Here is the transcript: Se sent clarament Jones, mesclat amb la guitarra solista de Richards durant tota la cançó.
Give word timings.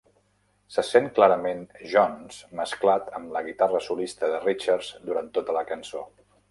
Se 0.77 0.83
sent 0.91 1.09
clarament 1.19 1.61
Jones, 1.91 2.41
mesclat 2.61 3.13
amb 3.19 3.33
la 3.37 3.47
guitarra 3.51 3.85
solista 3.91 4.35
de 4.35 4.43
Richards 4.51 4.93
durant 5.11 5.35
tota 5.39 5.61
la 5.61 5.67
cançó. 5.75 6.09